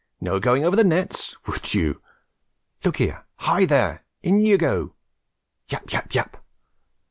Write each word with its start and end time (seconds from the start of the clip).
no 0.19 0.39
going 0.39 0.65
over 0.65 0.75
the 0.75 0.83
nets! 0.83 1.37
Would 1.45 1.75
you? 1.75 2.01
Look 2.83 2.97
here! 2.97 3.23
hie 3.35 3.65
there! 3.65 4.03
in 4.23 4.39
you 4.39 4.57
go!" 4.57 4.95
Yap! 5.69 5.93
yap! 5.93 6.11
yap! 6.15 6.43